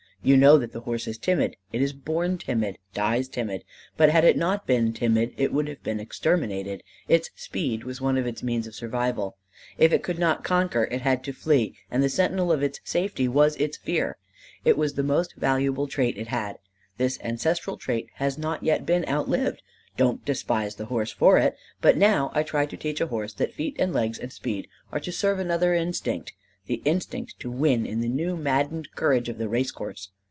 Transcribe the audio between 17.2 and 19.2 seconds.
ancestral trait has not yet been